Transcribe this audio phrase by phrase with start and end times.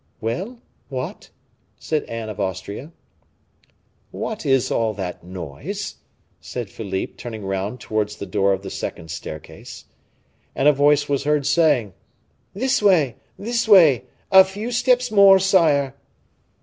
[0.19, 0.57] "Well!
[0.89, 1.29] what?"
[1.77, 2.91] said Anne of Austria.
[4.09, 5.97] "What is all that noise?"
[6.39, 9.85] said Philippe, turning round towards the door of the second staircase.
[10.55, 11.93] And a voice was heard saying,
[12.55, 14.05] "This way, this way!
[14.31, 15.93] A few steps more, sire!"